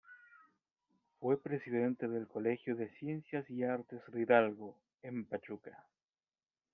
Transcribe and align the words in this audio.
Fue 1.19 1.39
presidente 1.39 2.07
del 2.07 2.27
Colegio 2.27 2.75
de 2.75 2.89
Ciencias 2.97 3.47
y 3.51 3.61
Artes 3.63 4.01
de 4.11 4.21
Hidalgo, 4.23 4.75
en 5.03 5.25
Pachuca. 5.25 5.85